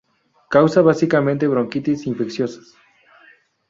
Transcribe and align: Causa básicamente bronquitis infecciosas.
Causa 0.49 0.81
básicamente 0.81 1.45
bronquitis 1.47 2.07
infecciosas. 2.07 2.73